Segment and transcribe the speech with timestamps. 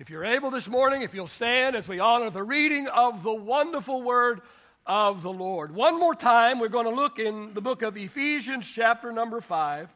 [0.00, 3.34] If you're able this morning, if you'll stand as we honor the reading of the
[3.34, 4.40] wonderful word
[4.86, 5.74] of the Lord.
[5.74, 9.90] One more time, we're going to look in the book of Ephesians, chapter number 5.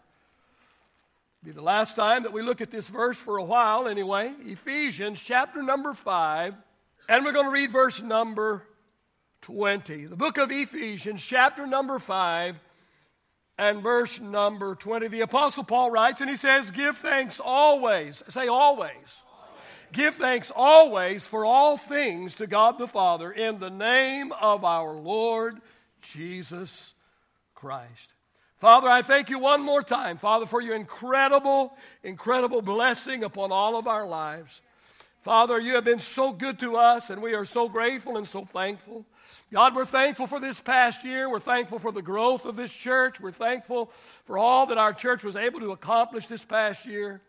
[1.43, 4.35] Be the last time that we look at this verse for a while, anyway.
[4.45, 6.55] Ephesians, chapter number 5.
[7.09, 8.63] And we're going to read verse number
[9.41, 10.05] 20.
[10.05, 12.57] The book of Ephesians, chapter number 5
[13.57, 15.09] and verse number 20.
[15.09, 18.23] The Apostle Paul writes, and he says, Give thanks always.
[18.29, 18.93] Say always.
[19.95, 24.93] Give thanks always for all things to God the Father in the name of our
[24.93, 25.61] Lord
[26.03, 26.95] Jesus
[27.55, 28.09] Christ.
[28.59, 33.77] Father, I thank you one more time, Father, for your incredible, incredible blessing upon all
[33.77, 34.63] of our lives.
[35.23, 38.45] Father, you have been so good to us, and we are so grateful and so
[38.45, 39.07] thankful.
[39.53, 41.31] God, we're thankful for this past year.
[41.31, 43.21] We're thankful for the growth of this church.
[43.21, 43.93] We're thankful
[44.25, 47.21] for all that our church was able to accomplish this past year.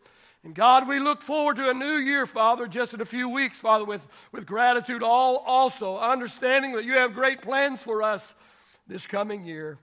[0.45, 3.57] And God, we look forward to a new year, Father, just in a few weeks,
[3.57, 8.35] Father, with, with gratitude all also, understanding that you have great plans for us
[8.85, 9.79] this coming year.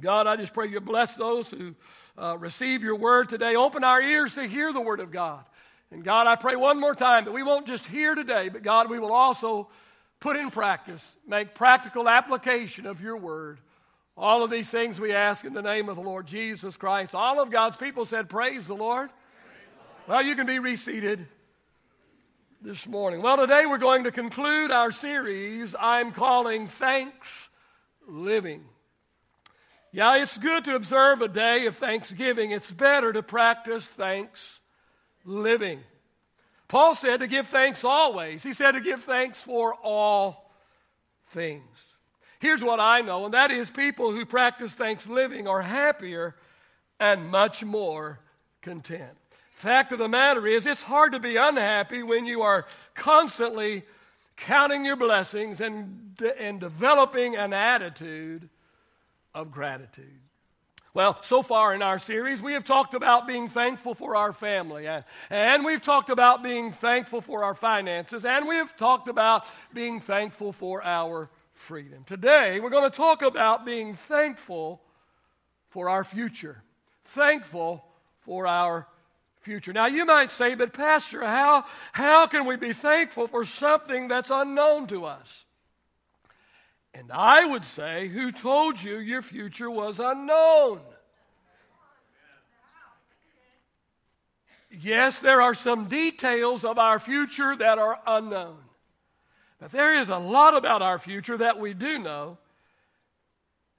[0.00, 1.74] God, I just pray you bless those who
[2.16, 3.56] uh, receive your word today.
[3.56, 5.44] Open our ears to hear the word of God.
[5.90, 8.88] And God, I pray one more time that we won't just hear today, but God,
[8.88, 9.68] we will also
[10.18, 13.60] put in practice, make practical application of your word.
[14.16, 17.14] All of these things we ask in the name of the Lord Jesus Christ.
[17.14, 19.10] All of God's people said, Praise the Lord.
[20.06, 21.26] Well, you can be reseated
[22.60, 23.22] this morning.
[23.22, 27.48] Well, today we're going to conclude our series I'm calling Thanks
[28.06, 28.64] Living.
[29.92, 32.50] Yeah, it's good to observe a day of thanksgiving.
[32.50, 34.60] It's better to practice thanks
[35.24, 35.80] living.
[36.68, 38.42] Paul said to give thanks always.
[38.42, 40.50] He said to give thanks for all
[41.28, 41.64] things.
[42.40, 46.36] Here's what I know, and that is people who practice thanks living are happier
[47.00, 48.20] and much more
[48.60, 49.16] content.
[49.54, 53.84] Fact of the matter is, it's hard to be unhappy when you are constantly
[54.36, 58.48] counting your blessings and, and developing an attitude
[59.32, 60.20] of gratitude.
[60.92, 64.88] Well, so far in our series, we have talked about being thankful for our family,
[65.30, 70.00] and, we've talked about being thankful for our finances, and we have talked about being
[70.00, 72.04] thankful for our freedom.
[72.06, 74.82] Today, we're going to talk about being thankful
[75.70, 76.62] for our future,
[77.04, 77.84] thankful
[78.20, 78.88] for our
[79.44, 79.72] future.
[79.72, 84.30] Now, you might say, but Pastor, how, how can we be thankful for something that's
[84.30, 85.44] unknown to us?
[86.94, 90.80] And I would say, who told you your future was unknown?
[94.70, 98.56] Yes, there are some details of our future that are unknown.
[99.60, 102.38] But there is a lot about our future that we do know.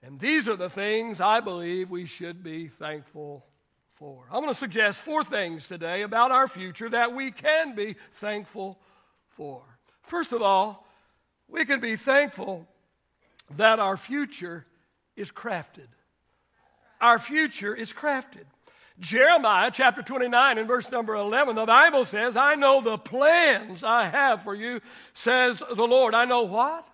[0.01, 3.45] And these are the things I believe we should be thankful
[3.95, 4.25] for.
[4.31, 8.77] I'm going to suggest four things today about our future that we can be thankful
[9.29, 9.61] for.
[10.03, 10.85] First of all,
[11.47, 12.67] we can be thankful
[13.57, 14.65] that our future
[15.15, 15.87] is crafted.
[16.99, 18.45] Our future is crafted.
[18.99, 24.05] Jeremiah chapter 29 and verse number 11, the Bible says, I know the plans I
[24.05, 24.79] have for you,
[25.13, 26.13] says the Lord.
[26.13, 26.87] I know what?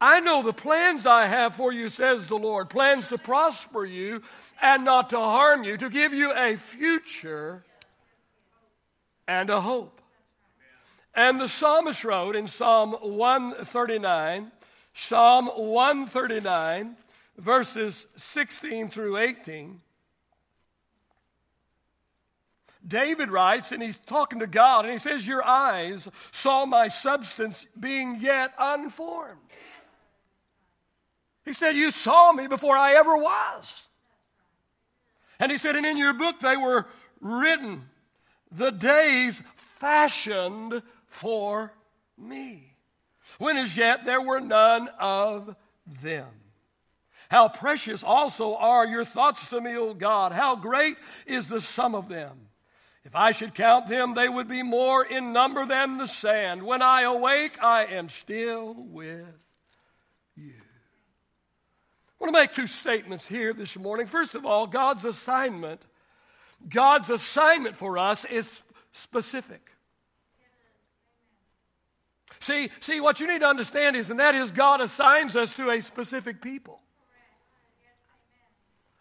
[0.00, 4.22] I know the plans I have for you, says the Lord plans to prosper you
[4.60, 7.64] and not to harm you, to give you a future
[9.26, 10.00] and a hope.
[11.14, 14.52] And the psalmist wrote in Psalm 139,
[14.94, 16.96] Psalm 139,
[17.38, 19.80] verses 16 through 18.
[22.86, 27.66] David writes, and he's talking to God, and he says, Your eyes saw my substance
[27.80, 29.40] being yet unformed.
[31.46, 33.84] He said, You saw me before I ever was.
[35.38, 36.86] And he said, And in your book they were
[37.20, 37.84] written,
[38.50, 39.40] the days
[39.78, 41.72] fashioned for
[42.18, 42.74] me,
[43.38, 45.54] when as yet there were none of
[46.02, 46.26] them.
[47.28, 50.32] How precious also are your thoughts to me, O God!
[50.32, 50.96] How great
[51.26, 52.48] is the sum of them!
[53.04, 56.62] If I should count them, they would be more in number than the sand.
[56.62, 59.26] When I awake, I am still with
[60.38, 60.65] I
[62.26, 64.06] want to make two statements here this morning.
[64.06, 65.80] First of all, God's assignment,
[66.68, 68.62] God's assignment for us is
[68.92, 69.70] specific.
[72.40, 75.70] See, see, what you need to understand is, and that is God assigns us to
[75.70, 76.80] a specific people.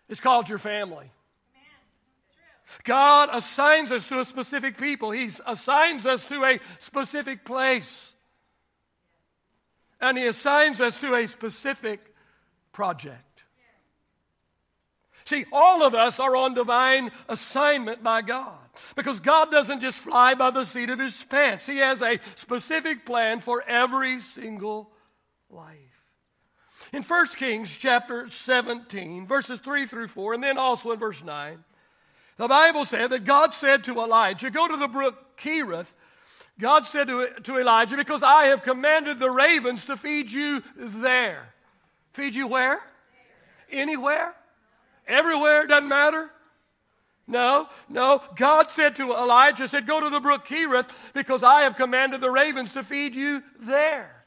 [0.07, 1.11] It's called your family.
[2.83, 5.09] God assigns us to a specific people.
[5.09, 8.13] He assigns us to a specific place.
[9.99, 12.14] And He assigns us to a specific
[12.75, 13.43] project.
[15.23, 18.59] See, all of us are on divine assignment by God
[18.95, 21.65] because God doesn't just fly by the seat of his pants.
[21.65, 24.91] He has a specific plan for every single
[25.49, 25.77] life.
[26.93, 31.63] In 1 Kings chapter 17, verses 3 through 4, and then also in verse 9,
[32.37, 35.87] the Bible said that God said to Elijah, Go to the brook Kerith.
[36.59, 41.54] God said to, to Elijah, Because I have commanded the ravens to feed you there.
[42.15, 42.79] Feed you where?
[43.69, 44.33] Anywhere?
[45.05, 45.67] Everywhere?
[45.67, 46.31] Doesn't matter?
[47.27, 48.21] No, no.
[48.37, 52.31] God said to Elijah, said, Go to the brook Kerith, because I have commanded the
[52.31, 54.25] ravens to feed you there.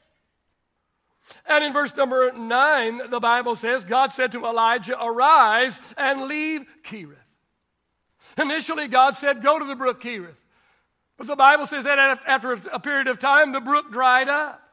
[1.47, 6.65] And in verse number 9, the Bible says, God said to Elijah, Arise and leave
[6.83, 7.15] Kerith.
[8.37, 10.35] Initially, God said, Go to the brook Kerith.
[11.17, 14.68] But the Bible says that after a period of time, the brook dried up.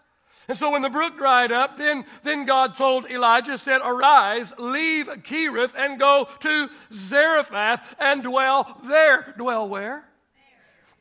[0.49, 5.07] And so when the brook dried up, then, then God told Elijah, said, Arise, leave
[5.07, 9.35] Kerith, and go to Zarephath and dwell there.
[9.37, 10.05] Dwell where?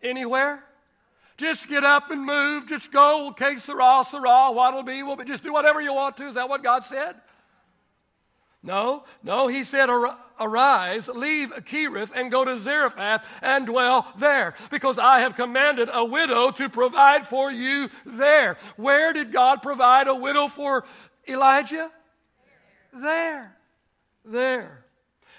[0.02, 0.10] There.
[0.10, 0.64] Anywhere?
[1.38, 2.68] Just get up and move.
[2.68, 3.34] Just go.
[3.38, 5.26] Que sera, sera, what'll be, will be.
[5.26, 6.28] Just do whatever you want to.
[6.28, 7.16] Is that what God said?
[8.66, 9.90] No, no, he said,
[10.40, 16.04] Arise, leave Kerith, and go to Zarephath and dwell there, because I have commanded a
[16.04, 18.58] widow to provide for you there.
[18.76, 20.84] Where did God provide a widow for
[21.28, 21.92] Elijah?
[22.92, 23.56] There.
[24.26, 24.84] There.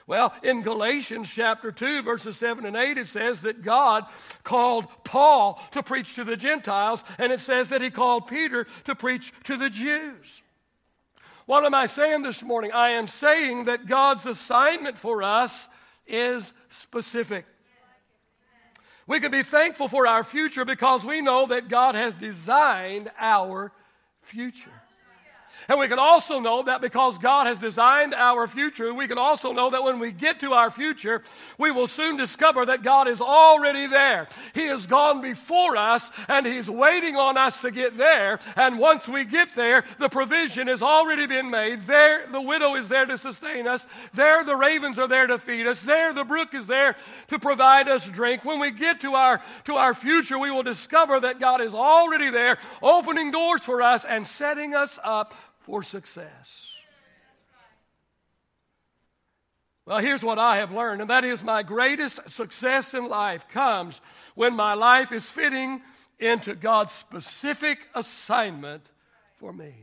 [0.07, 4.05] Well, in Galatians chapter 2, verses 7 and 8, it says that God
[4.45, 8.95] called Paul to preach to the Gentiles, and it says that he called Peter to
[8.95, 10.43] preach to the Jews.
[11.47, 12.73] What am I saying this morning?
[12.73, 15.69] I am saying that God's assignment for us
[16.07, 17.47] is specific.
[19.07, 23.73] We can be thankful for our future because we know that God has designed our
[24.23, 24.73] future.
[25.69, 29.53] And we can also know that because God has designed our future, we can also
[29.53, 31.23] know that when we get to our future,
[31.59, 34.29] we will soon discover that God is already there.
[34.55, 38.39] He has gone before us and He's waiting on us to get there.
[38.55, 41.83] And once we get there, the provision has already been made.
[41.83, 43.87] There, the widow is there to sustain us.
[44.15, 45.81] There, the ravens are there to feed us.
[45.81, 46.97] There, the brook is there
[47.29, 48.45] to provide us drink.
[48.45, 52.31] When we get to our, to our future, we will discover that God is already
[52.31, 55.35] there, opening doors for us and setting us up
[55.67, 56.69] for success.
[59.85, 64.01] Well, here's what I have learned, and that is my greatest success in life comes
[64.35, 65.81] when my life is fitting
[66.19, 68.83] into God's specific assignment
[69.39, 69.75] for me.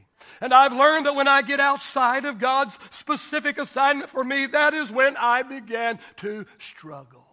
[0.42, 4.74] And I've learned that when I get outside of God's specific assignment for me, that
[4.74, 7.26] is when I began to struggle.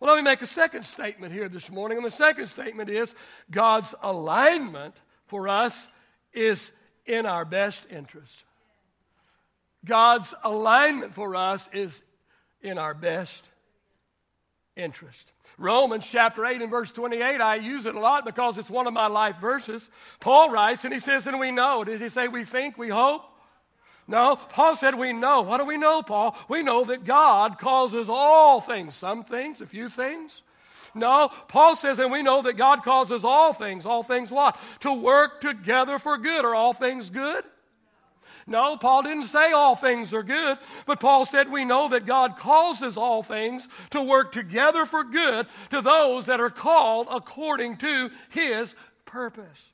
[0.00, 1.96] Well, let me make a second statement here this morning.
[1.98, 3.14] And the second statement is
[3.50, 4.94] God's alignment
[5.26, 5.88] for us
[6.34, 6.72] is
[7.06, 8.44] in our best interest.
[9.84, 12.02] God's alignment for us is
[12.62, 13.48] in our best
[14.76, 15.30] interest.
[15.56, 18.94] Romans chapter 8 and verse 28, I use it a lot because it's one of
[18.94, 19.88] my life verses.
[20.18, 21.84] Paul writes and he says, and we know.
[21.84, 23.22] Does he say we think, we hope?
[24.06, 25.42] No, Paul said we know.
[25.42, 26.36] What do we know, Paul?
[26.48, 30.42] We know that God causes all things, some things, a few things,
[30.94, 34.56] no, Paul says, and we know that God causes all things, all things what?
[34.80, 36.44] To work together for good.
[36.44, 37.44] Are all things good?
[38.46, 42.36] No, Paul didn't say all things are good, but Paul said we know that God
[42.36, 48.10] causes all things to work together for good to those that are called according to
[48.28, 48.74] his
[49.06, 49.73] purpose.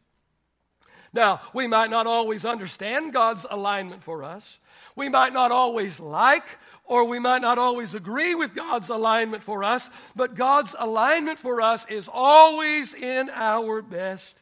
[1.13, 4.61] Now, we might not always understand God's alignment for us.
[4.95, 6.45] We might not always like
[6.91, 11.61] or we might not always agree with God's alignment for us, but God's alignment for
[11.61, 14.37] us is always in our best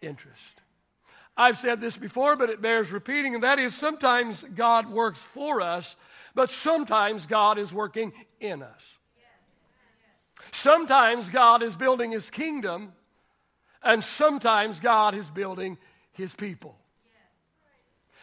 [0.00, 0.40] interest.
[1.36, 5.60] I've said this before, but it bears repeating, and that is sometimes God works for
[5.60, 5.96] us,
[6.34, 8.82] but sometimes God is working in us.
[10.52, 12.92] Sometimes God is building his kingdom,
[13.82, 15.78] and sometimes God is building
[16.12, 16.76] his people.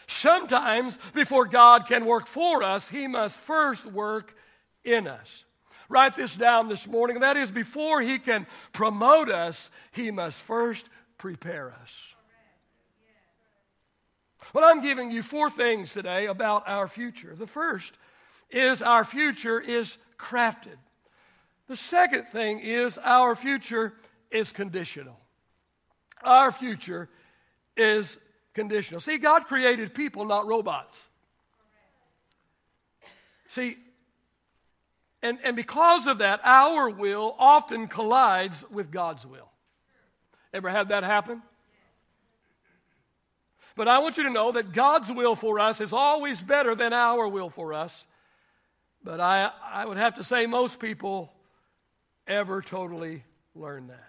[0.07, 4.33] Sometimes, before God can work for us, He must first work
[4.85, 5.43] in us.
[5.89, 7.19] Write this down this morning.
[7.19, 10.87] That is, before He can promote us, He must first
[11.17, 11.91] prepare us.
[14.53, 17.35] Well, I'm giving you four things today about our future.
[17.35, 17.93] The first
[18.49, 20.77] is our future is crafted.
[21.67, 23.93] The second thing is our future
[24.31, 25.19] is conditional.
[26.27, 27.09] Our future
[27.75, 28.17] is
[28.53, 28.99] conditional.
[28.99, 31.01] See, God created people, not robots.
[33.49, 33.77] See,
[35.23, 39.49] and, and because of that, our will often collides with God's will.
[40.53, 41.41] Ever had that happen?
[43.75, 46.93] But I want you to know that God's will for us is always better than
[46.93, 48.05] our will for us.
[49.03, 51.31] But I, I would have to say, most people
[52.27, 53.23] ever totally
[53.55, 54.06] learn that.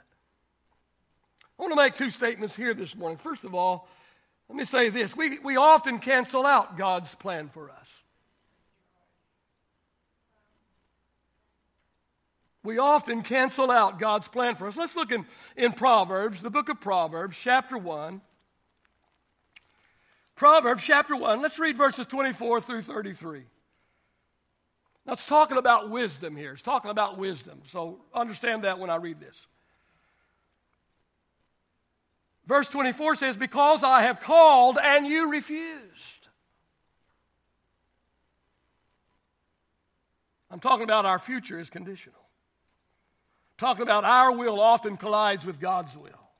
[1.58, 3.18] I want to make two statements here this morning.
[3.18, 3.88] First of all,
[4.48, 7.88] let me say this we, we often cancel out God's plan for us.
[12.62, 14.76] We often cancel out God's plan for us.
[14.76, 15.24] Let's look in,
[15.56, 18.20] in Proverbs, the book of Proverbs, chapter 1.
[20.36, 23.42] Proverbs chapter 1, let's read verses 24 through 33.
[25.04, 26.52] Now, it's talking about wisdom here.
[26.52, 27.62] It's talking about wisdom.
[27.70, 29.46] So understand that when I read this.
[32.48, 35.84] Verse 24 says, Because I have called and you refused.
[40.50, 42.16] I'm talking about our future is conditional.
[43.58, 46.30] talking about our will often collides with God's will.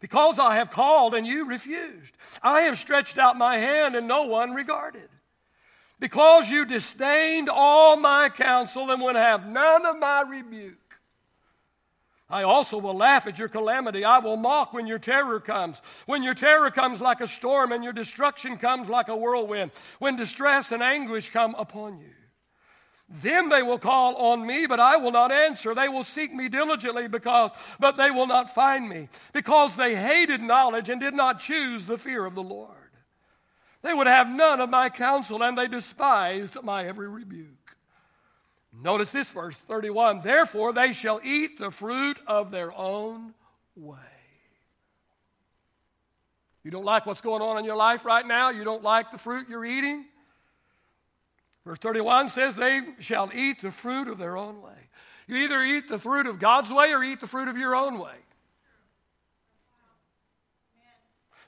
[0.00, 2.16] Because I have called and you refused.
[2.42, 5.08] I have stretched out my hand and no one regarded.
[5.98, 10.85] Because you disdained all my counsel and would have none of my rebuke.
[12.28, 14.04] I also will laugh at your calamity.
[14.04, 15.80] I will mock when your terror comes.
[16.06, 19.70] When your terror comes like a storm and your destruction comes like a whirlwind.
[20.00, 22.10] When distress and anguish come upon you.
[23.08, 25.72] Then they will call on me, but I will not answer.
[25.72, 30.40] They will seek me diligently because, but they will not find me because they hated
[30.40, 32.72] knowledge and did not choose the fear of the Lord.
[33.82, 37.65] They would have none of my counsel and they despised my every rebuke.
[38.82, 43.34] Notice this verse 31 Therefore they shall eat the fruit of their own
[43.74, 43.98] way.
[46.62, 48.50] You don't like what's going on in your life right now?
[48.50, 50.04] You don't like the fruit you're eating?
[51.64, 54.72] Verse 31 says, They shall eat the fruit of their own way.
[55.28, 57.98] You either eat the fruit of God's way or eat the fruit of your own
[57.98, 58.14] way.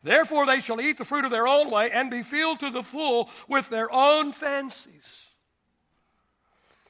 [0.03, 2.83] Therefore, they shall eat the fruit of their own way and be filled to the
[2.83, 5.28] full with their own fancies.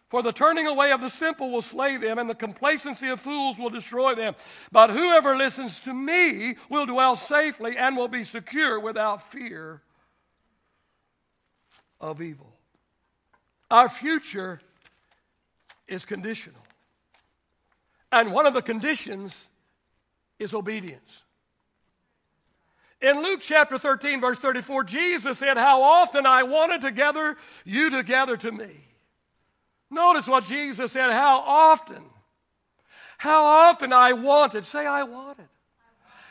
[0.08, 3.58] For the turning away of the simple will slay them, and the complacency of fools
[3.58, 4.34] will destroy them.
[4.72, 9.82] But whoever listens to me will dwell safely and will be secure without fear
[12.00, 12.54] of evil.
[13.70, 14.60] Our future
[15.86, 16.62] is conditional.
[18.10, 19.46] And one of the conditions
[20.38, 21.22] is obedience.
[23.02, 27.36] In Luke chapter 13, verse 34, Jesus said, How often I wanted to gather
[27.66, 28.87] you together to me.
[29.90, 32.02] Notice what Jesus said how often.
[33.18, 34.66] How often I wanted.
[34.66, 35.48] Say, I wanted.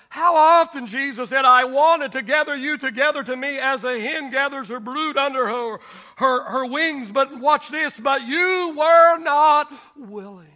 [0.09, 4.31] How often Jesus said, I wanted to gather you together to me as a hen
[4.31, 5.79] gathers her brood under her,
[6.15, 7.11] her, her wings.
[7.11, 10.47] But watch this, but you were not willing.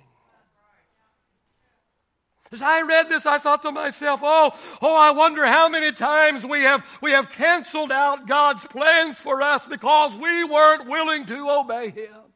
[2.54, 6.46] As I read this, I thought to myself, oh, oh, I wonder how many times
[6.46, 11.50] we have, we have canceled out God's plans for us because we weren't willing to
[11.50, 12.31] obey Him.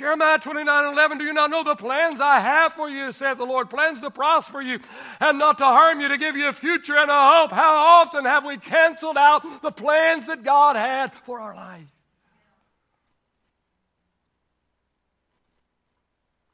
[0.00, 3.44] Jeremiah 29 11, do you not know the plans I have for you, saith the
[3.44, 3.68] Lord?
[3.68, 4.80] Plans to prosper you
[5.20, 7.50] and not to harm you, to give you a future and a hope.
[7.50, 11.86] How often have we canceled out the plans that God had for our life?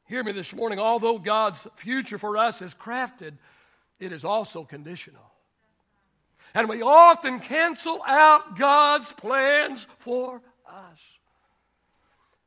[0.09, 0.77] Hear me this morning.
[0.79, 3.31] Although God's future for us is crafted,
[3.97, 5.31] it is also conditional.
[6.53, 10.99] And we often cancel out God's plans for us.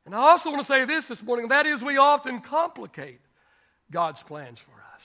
[0.05, 3.19] And I also want to say this this morning that is, we often complicate
[3.91, 5.01] God's plans for us.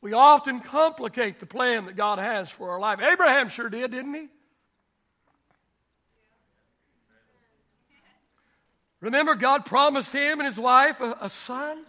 [0.00, 3.00] We often complicate the plan that God has for our life.
[3.00, 4.28] Abraham sure did, didn't he?
[9.00, 11.84] Remember, God promised him and his wife a, a son?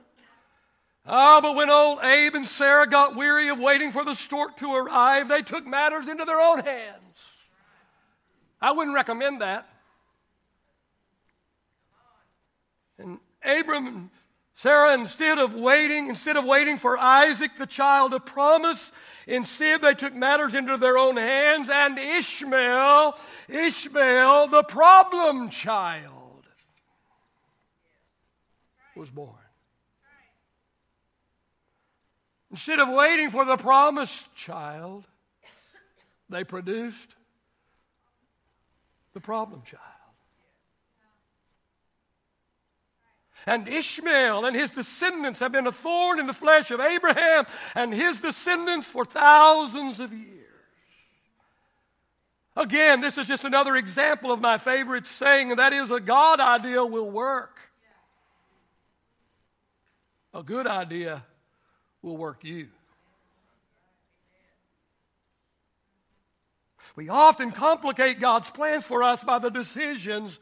[1.05, 4.57] Ah, oh, but when old Abe and Sarah got weary of waiting for the stork
[4.57, 6.99] to arrive, they took matters into their own hands.
[8.61, 9.67] I wouldn't recommend that.
[12.99, 14.09] And Abram and
[14.55, 18.91] Sarah, instead of waiting, instead of waiting for Isaac, the child of promise,
[19.25, 23.17] instead they took matters into their own hands, and Ishmael,
[23.47, 26.43] Ishmael, the problem child,
[28.97, 29.35] was born.
[32.51, 35.05] Instead of waiting for the promised child,
[36.29, 37.15] they produced
[39.13, 39.83] the problem child.
[43.45, 47.93] And Ishmael and his descendants have been a thorn in the flesh of Abraham and
[47.93, 50.35] his descendants for thousands of years.
[52.55, 56.39] Again, this is just another example of my favorite saying, and that is a God
[56.39, 57.57] idea will work.
[60.33, 61.23] A good idea
[62.01, 62.67] will work you.
[66.95, 70.37] We often complicate God's plans for us by the decisions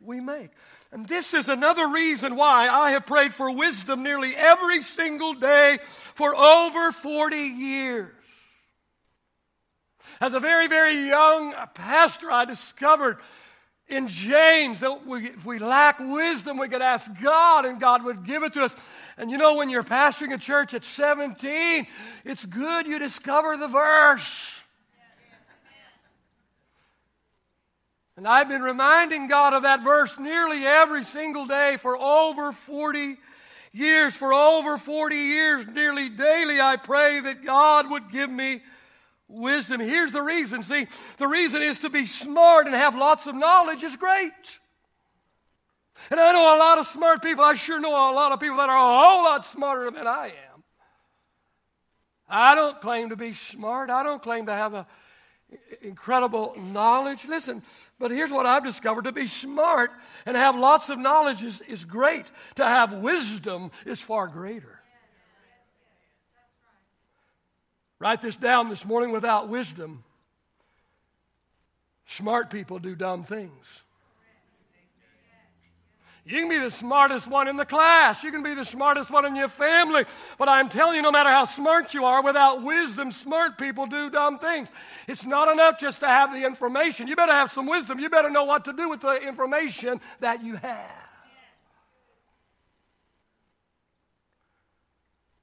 [0.00, 0.50] we make.
[0.92, 5.78] And this is another reason why I have prayed for wisdom nearly every single day
[6.14, 8.12] for over 40 years.
[10.20, 13.18] As a very, very young pastor, I discovered
[13.88, 18.24] in James that we, if we lack wisdom, we could ask God and God would
[18.24, 18.76] give it to us.
[19.16, 21.86] And you know, when you're pastoring a church at 17,
[22.24, 24.61] it's good you discover the verse.
[28.16, 33.16] And I've been reminding God of that verse nearly every single day for over 40
[33.72, 34.14] years.
[34.14, 38.62] For over 40 years, nearly daily, I pray that God would give me
[39.28, 39.80] wisdom.
[39.80, 40.62] Here's the reason.
[40.62, 44.30] See, the reason is to be smart and have lots of knowledge is great.
[46.10, 47.44] And I know a lot of smart people.
[47.44, 50.26] I sure know a lot of people that are a whole lot smarter than I
[50.26, 50.62] am.
[52.28, 53.88] I don't claim to be smart.
[53.88, 54.86] I don't claim to have a
[55.82, 57.26] incredible knowledge.
[57.26, 57.62] Listen,
[58.02, 59.92] but here's what I've discovered to be smart
[60.26, 62.26] and have lots of knowledge is, is great.
[62.56, 64.80] To have wisdom is far greater.
[68.00, 70.02] Write this down this morning without wisdom.
[72.08, 73.64] Smart people do dumb things.
[76.24, 78.22] You can be the smartest one in the class.
[78.22, 80.04] You can be the smartest one in your family.
[80.38, 84.08] But I'm telling you, no matter how smart you are, without wisdom, smart people do
[84.08, 84.68] dumb things.
[85.08, 87.08] It's not enough just to have the information.
[87.08, 87.98] You better have some wisdom.
[87.98, 90.90] You better know what to do with the information that you have.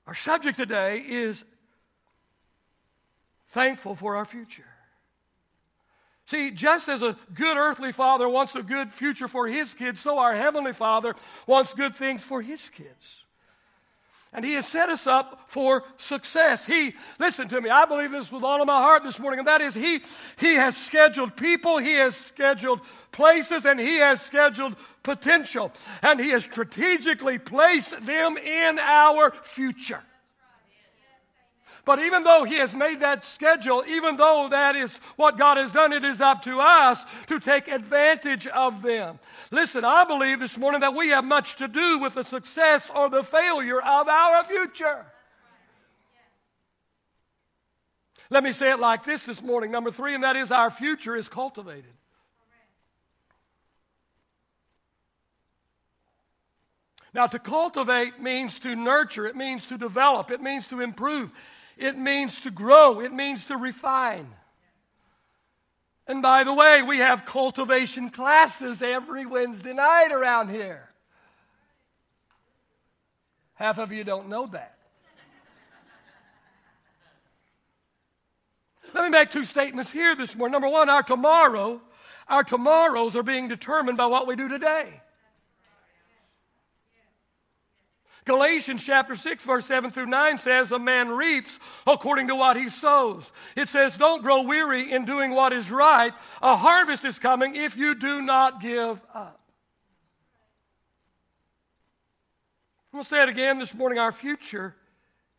[0.08, 1.44] Our subject today is
[3.50, 4.69] thankful for our future.
[6.30, 10.20] See, just as a good earthly father wants a good future for his kids, so
[10.20, 11.16] our heavenly father
[11.48, 13.24] wants good things for his kids.
[14.32, 16.68] And he has set us up for success.
[16.68, 19.48] He, listen to me, I believe this with all of my heart this morning, and
[19.48, 20.02] that is he,
[20.38, 22.82] he has scheduled people, he has scheduled
[23.12, 25.72] places, and he has scheduled potential.
[26.04, 30.04] And he has strategically placed them in our future.
[31.90, 35.72] But even though He has made that schedule, even though that is what God has
[35.72, 39.18] done, it is up to us to take advantage of them.
[39.50, 43.10] Listen, I believe this morning that we have much to do with the success or
[43.10, 45.04] the failure of our future.
[48.30, 49.72] Let me say it like this this morning.
[49.72, 51.96] Number three, and that is our future is cultivated.
[57.16, 61.32] Now, to cultivate means to nurture, it means to develop, it means to improve,
[61.80, 64.28] it means to grow, it means to refine.
[66.06, 70.90] And by the way, we have cultivation classes every Wednesday night around here.
[73.54, 74.76] Half of you don't know that.
[78.94, 80.54] Let me make two statements here this morning.
[80.54, 81.80] Number one, our tomorrow,
[82.28, 85.02] our tomorrows are being determined by what we do today.
[88.30, 92.70] Galatians chapter 6, verse 7 through 9 says, A man reaps according to what he
[92.70, 93.32] sows.
[93.56, 96.14] It says, Don't grow weary in doing what is right.
[96.44, 99.42] A harvest is coming if you do not give up.
[102.94, 103.98] I'm going to say it again this morning.
[103.98, 104.76] Our future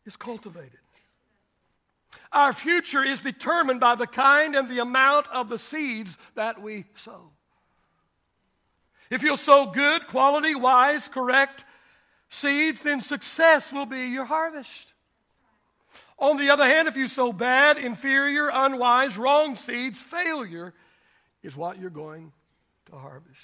[0.05, 0.79] is cultivated.
[2.33, 6.83] Our future is determined by the kind and the amount of the seeds that we
[6.97, 7.29] sow.
[9.09, 11.63] If you'll sow good, quality, wise, correct,
[12.31, 14.93] seeds, then success will be your harvest.
[16.17, 20.73] On the other hand, if you sow bad, inferior, unwise, wrong seeds, failure
[21.43, 22.31] is what you're going
[22.87, 23.37] to harvest.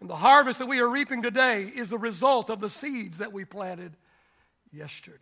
[0.00, 3.32] And the harvest that we are reaping today is the result of the seeds that
[3.32, 3.96] we planted
[4.72, 5.16] yesterday.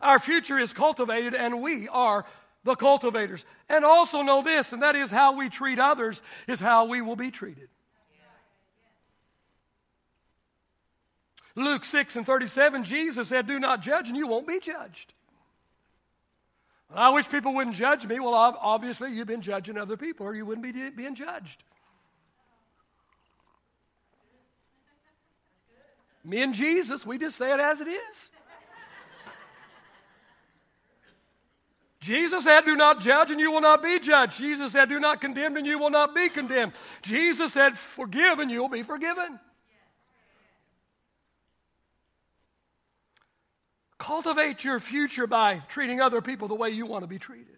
[0.00, 2.24] Our future is cultivated, and we are
[2.62, 3.44] the cultivators.
[3.68, 7.16] And also know this, and that is how we treat others is how we will
[7.16, 7.68] be treated.
[11.56, 15.14] Luke 6 and 37, Jesus said, Do not judge, and you won't be judged.
[16.94, 18.20] I wish people wouldn't judge me.
[18.20, 21.64] Well, obviously, you've been judging other people, or you wouldn't be being judged.
[26.22, 28.30] Me and Jesus, we just say it as it is.
[32.00, 34.38] Jesus said, Do not judge, and you will not be judged.
[34.38, 36.72] Jesus said, Do not condemn, and you will not be condemned.
[37.02, 39.40] Jesus said, Forgive, and you will be forgiven.
[43.98, 47.56] Cultivate your future by treating other people the way you want to be treated.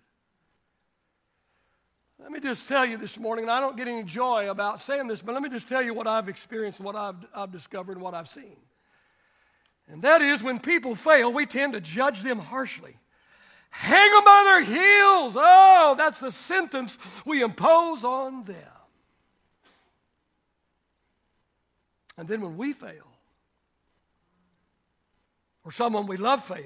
[2.21, 5.07] Let me just tell you this morning, and I don't get any joy about saying
[5.07, 8.03] this, but let me just tell you what I've experienced, what I've, I've discovered, and
[8.03, 8.57] what I've seen.
[9.89, 12.97] And that is when people fail, we tend to judge them harshly.
[13.71, 15.37] Hang them by their heels.
[15.39, 18.57] Oh, that's the sentence we impose on them.
[22.17, 23.08] And then when we fail,
[25.69, 26.65] or someone we love fails,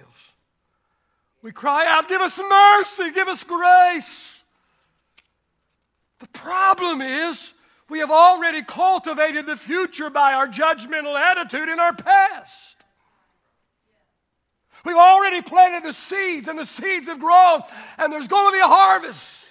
[1.42, 4.44] we cry out, Give us mercy, give us grace.
[6.20, 7.52] The problem is,
[7.88, 12.54] we have already cultivated the future by our judgmental attitude in our past.
[14.84, 17.62] We've already planted the seeds, and the seeds have grown,
[17.98, 19.46] and there's going to be a harvest.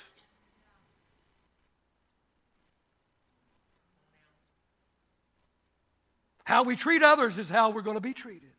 [6.46, 8.51] How we treat others is how we're going to be treated.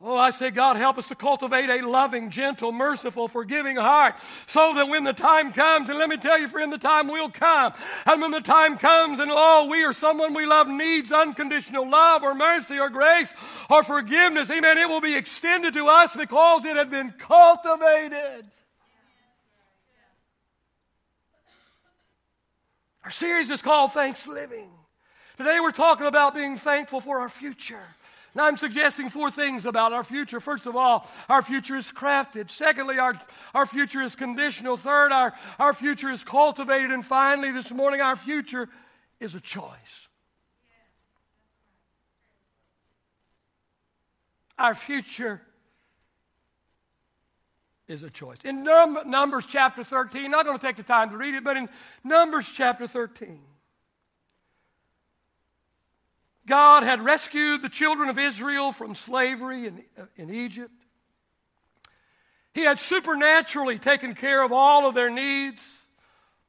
[0.00, 4.74] Oh, I say, God, help us to cultivate a loving, gentle, merciful, forgiving heart so
[4.74, 7.72] that when the time comes, and let me tell you, friend, the time will come.
[8.04, 12.22] And when the time comes, and oh, we or someone we love needs unconditional love
[12.22, 13.32] or mercy or grace
[13.70, 18.44] or forgiveness, amen, it will be extended to us because it had been cultivated.
[23.04, 24.70] Our series is called Thanks Living.
[25.38, 27.82] Today we're talking about being thankful for our future.
[28.34, 30.40] Now, I'm suggesting four things about our future.
[30.40, 32.50] First of all, our future is crafted.
[32.50, 33.14] Secondly, our,
[33.54, 34.76] our future is conditional.
[34.76, 36.90] Third, our, our future is cultivated.
[36.90, 38.68] And finally, this morning, our future
[39.20, 40.08] is a choice.
[44.58, 45.40] Our future
[47.86, 48.38] is a choice.
[48.44, 51.56] In Num- Numbers chapter 13, not going to take the time to read it, but
[51.56, 51.68] in
[52.02, 53.40] Numbers chapter 13,
[56.46, 59.82] God had rescued the children of Israel from slavery in,
[60.16, 60.72] in Egypt.
[62.52, 65.64] He had supernaturally taken care of all of their needs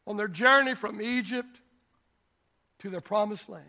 [0.06, 1.60] on their journey from Egypt
[2.80, 3.66] to their promised land.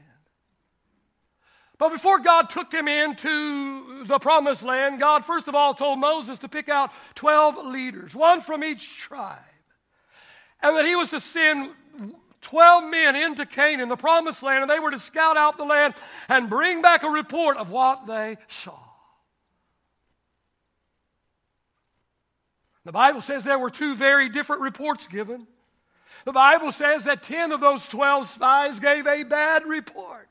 [1.79, 6.39] But before God took them into the promised land, God first of all told Moses
[6.39, 9.39] to pick out 12 leaders, one from each tribe,
[10.63, 11.75] and that he was to send
[12.47, 15.95] 12 men into Canaan, the promised land, and they were to scout out the land
[16.29, 18.79] and bring back a report of what they saw.
[22.85, 25.49] The Bible says there were two very different reports given.
[26.25, 30.29] The Bible says that 10 of those 12 spies gave a bad report.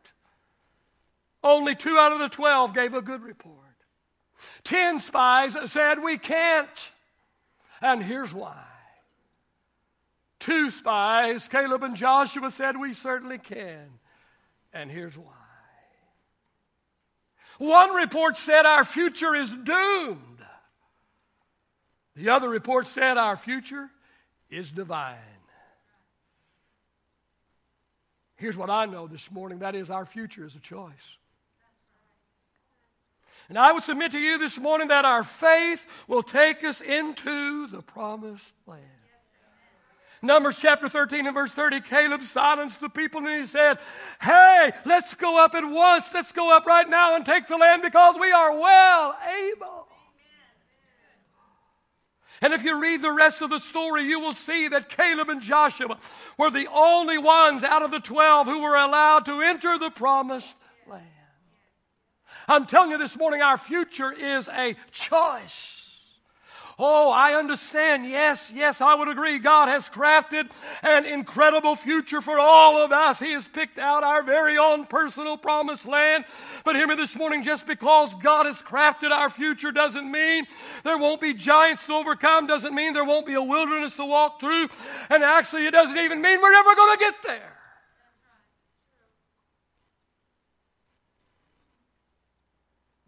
[1.43, 3.57] Only two out of the 12 gave a good report.
[4.63, 6.91] 10 spies said, We can't.
[7.81, 8.63] And here's why
[10.45, 13.87] two spies, Caleb and Joshua, said, We certainly can.
[14.73, 15.31] And here's why.
[17.57, 20.19] One report said our future is doomed.
[22.15, 23.89] The other report said our future
[24.49, 25.17] is divine.
[28.37, 30.91] Here's what I know this morning that is, our future is a choice.
[33.47, 37.67] And I would submit to you this morning that our faith will take us into
[37.67, 38.81] the promised land.
[40.25, 43.77] Numbers chapter 13 and verse 30, Caleb silenced the people and he said,
[44.21, 46.07] Hey, let's go up at once.
[46.13, 49.17] Let's go up right now and take the land because we are well
[49.51, 49.87] able.
[52.41, 55.41] And if you read the rest of the story, you will see that Caleb and
[55.41, 55.97] Joshua
[56.37, 60.53] were the only ones out of the 12 who were allowed to enter the promised
[60.87, 61.05] land.
[62.47, 65.84] I'm telling you this morning, our future is a choice.
[66.77, 68.05] Oh, I understand.
[68.05, 69.39] Yes, yes, I would agree.
[69.39, 70.49] God has crafted
[70.83, 73.17] an incredible future for all of us.
[73.17, 76.25] He has picked out our very own personal promised land.
[76.65, 80.47] But hear me this morning just because God has crafted our future doesn't mean
[80.83, 84.41] there won't be giants to overcome, doesn't mean there won't be a wilderness to walk
[84.41, 84.67] through.
[85.09, 87.54] And actually, it doesn't even mean we're never going to get there.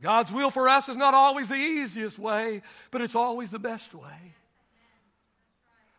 [0.01, 3.95] God's will for us is not always the easiest way, but it's always the best
[3.95, 4.35] way.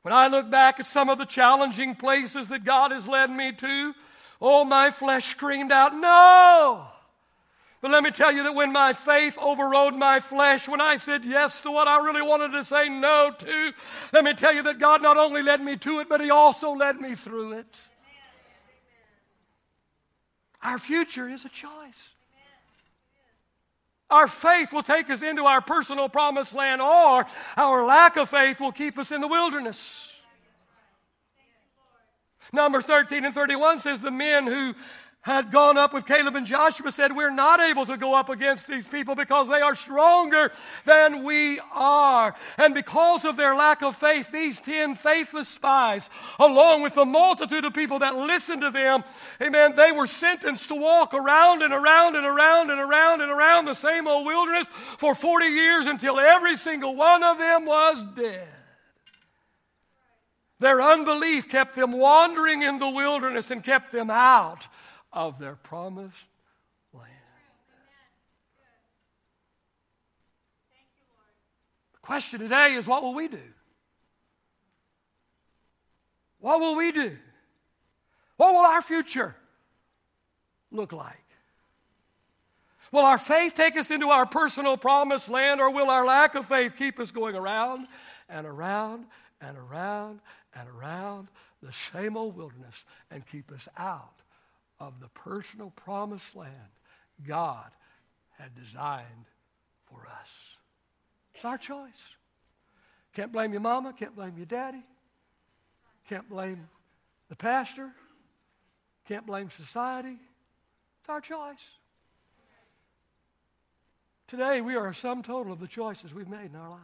[0.02, 3.52] When I look back at some of the challenging places that God has led me
[3.52, 3.94] to,
[4.40, 6.86] oh, my flesh screamed out, No!
[7.80, 11.24] But let me tell you that when my faith overrode my flesh, when I said
[11.24, 13.72] yes to what I really wanted to say no to,
[14.12, 16.72] let me tell you that God not only led me to it, but He also
[16.72, 17.76] led me through it.
[20.60, 21.70] Our future is a choice.
[24.10, 28.58] Our faith will take us into our personal promised land, or our lack of faith
[28.58, 30.10] will keep us in the wilderness.
[32.52, 34.74] Number 13 and 31 says the men who
[35.28, 38.66] had gone up with Caleb and Joshua said, We're not able to go up against
[38.66, 40.50] these people because they are stronger
[40.86, 42.34] than we are.
[42.56, 47.66] And because of their lack of faith, these 10 faithless spies, along with the multitude
[47.66, 49.04] of people that listened to them,
[49.40, 53.66] amen, they were sentenced to walk around and around and around and around and around
[53.66, 58.48] the same old wilderness for 40 years until every single one of them was dead.
[60.58, 64.66] Their unbelief kept them wandering in the wilderness and kept them out
[65.18, 66.14] of their promised
[66.94, 67.10] land.
[71.92, 73.42] The question today is what will we do?
[76.38, 77.18] What will we do?
[78.36, 79.34] What will our future
[80.70, 81.16] look like?
[82.92, 86.46] Will our faith take us into our personal promised land, or will our lack of
[86.46, 87.88] faith keep us going around
[88.28, 89.04] and around
[89.40, 90.20] and around
[90.54, 91.26] and around
[91.60, 94.12] the same old wilderness and keep us out
[94.80, 96.52] of the personal promised land
[97.26, 97.70] God
[98.38, 99.26] had designed
[99.86, 100.28] for us.
[101.34, 101.90] It's our choice.
[103.14, 104.82] Can't blame your mama, can't blame your daddy,
[106.08, 106.68] can't blame
[107.28, 107.90] the pastor,
[109.06, 110.18] can't blame society.
[111.00, 111.56] It's our choice.
[114.28, 116.82] Today, we are a sum total of the choices we've made in our lives.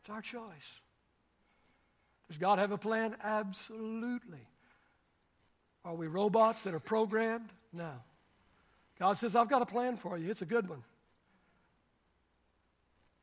[0.00, 0.40] It's our choice.
[2.28, 3.14] Does God have a plan?
[3.22, 4.46] Absolutely.
[5.88, 7.48] Are we robots that are programmed?
[7.72, 7.92] No.
[8.98, 10.30] God says, I've got a plan for you.
[10.30, 10.82] It's a good one.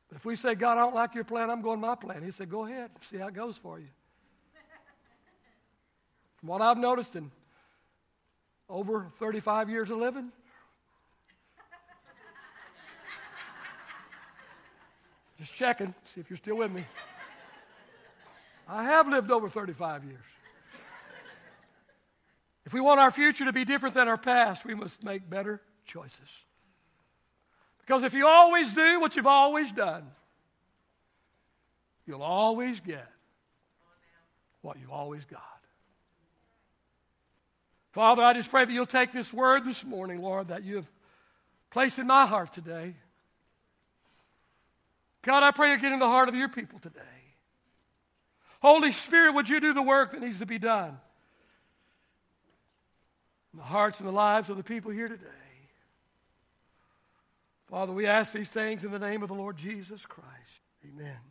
[0.08, 2.32] But if we say, God, I don't like your plan, I'm going my plan, He
[2.32, 3.86] said, go ahead, see how it goes for you.
[6.40, 7.30] From what I've noticed in
[8.68, 10.32] over 35 years of living,
[15.38, 16.84] just checking, see if you're still with me.
[18.66, 20.24] I have lived over 35 years.
[22.66, 25.62] If we want our future to be different than our past, we must make better
[25.86, 26.28] choices.
[27.78, 30.02] Because if you always do what you've always done,
[32.06, 33.06] you'll always get
[34.62, 35.40] what you've always got.
[37.92, 40.90] Father, I just pray that you'll take this word this morning, Lord, that you have
[41.70, 42.96] placed in my heart today.
[45.22, 47.00] God, I pray you get in the heart of your people today.
[48.60, 50.98] Holy Spirit, would you do the work that needs to be done?
[53.56, 55.24] In the hearts and the lives of the people here today.
[57.70, 60.28] Father, we ask these things in the name of the Lord Jesus Christ.
[60.84, 61.16] Amen.